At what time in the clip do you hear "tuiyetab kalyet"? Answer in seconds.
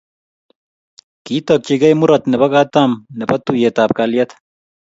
3.45-4.29